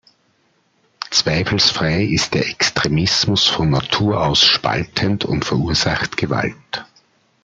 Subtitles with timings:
[1.11, 6.55] Zweifelsfrei ist der Extremismus von Natur aus spaltend und verursacht Gewalt.